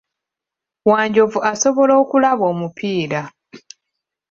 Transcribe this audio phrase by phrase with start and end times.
[0.89, 3.21] Wanjovu asobola okulaba omupiira.